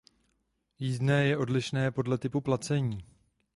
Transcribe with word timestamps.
Jízdné 0.79 1.25
je 1.25 1.37
odlišné 1.37 1.91
podle 1.91 2.17
typu 2.17 2.41
placení. 2.41 3.05